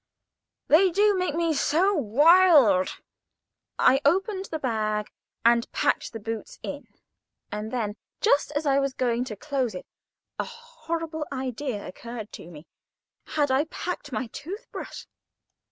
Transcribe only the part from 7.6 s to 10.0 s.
then, just as I was going to close it,